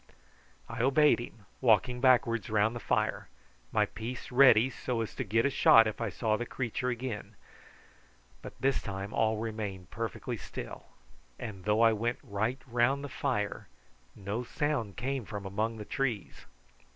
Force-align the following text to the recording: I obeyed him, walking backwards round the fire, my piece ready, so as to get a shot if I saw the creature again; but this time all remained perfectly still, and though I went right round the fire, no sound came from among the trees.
I 0.67 0.81
obeyed 0.81 1.19
him, 1.19 1.45
walking 1.61 2.01
backwards 2.01 2.49
round 2.49 2.75
the 2.75 2.79
fire, 2.79 3.29
my 3.71 3.85
piece 3.85 4.31
ready, 4.31 4.67
so 4.71 5.01
as 5.01 5.13
to 5.13 5.23
get 5.23 5.45
a 5.45 5.49
shot 5.51 5.85
if 5.85 6.01
I 6.01 6.09
saw 6.09 6.35
the 6.37 6.45
creature 6.47 6.89
again; 6.89 7.35
but 8.41 8.59
this 8.59 8.81
time 8.81 9.13
all 9.13 9.37
remained 9.37 9.91
perfectly 9.91 10.37
still, 10.37 10.85
and 11.37 11.65
though 11.65 11.81
I 11.83 11.93
went 11.93 12.17
right 12.23 12.59
round 12.65 13.03
the 13.03 13.09
fire, 13.09 13.67
no 14.15 14.43
sound 14.43 14.97
came 14.97 15.23
from 15.23 15.45
among 15.45 15.77
the 15.77 15.85
trees. 15.85 16.47